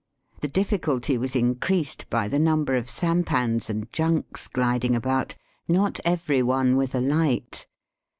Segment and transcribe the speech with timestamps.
[0.39, 5.35] The difficulty was increased by the number of sampans and junks gliding about,
[5.67, 7.67] not every one with a light.